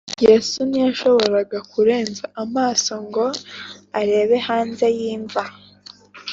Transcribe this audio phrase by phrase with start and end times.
[0.25, 3.25] yesu ntiyashoboraga kurenza amaso ngo
[3.99, 5.43] arebe hanze y’imva